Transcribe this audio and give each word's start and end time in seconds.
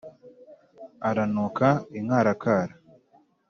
a 1.07 1.09
ranuka 1.15 1.67
inkarakara 1.99 2.73